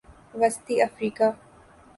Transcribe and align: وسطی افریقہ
وسطی 0.39 0.75
افریقہ 0.87 1.27